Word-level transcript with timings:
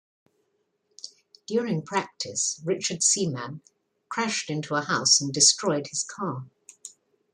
During 1.45 1.83
practice 1.83 2.59
Richard 2.65 3.03
Seaman 3.03 3.61
crashed 4.09 4.49
into 4.49 4.73
a 4.73 4.81
house 4.81 5.21
and 5.21 5.31
destroyed 5.31 5.89
his 5.91 6.03
car. 6.03 6.47